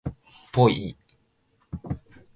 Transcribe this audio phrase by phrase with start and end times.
[0.51, 0.97] ぽい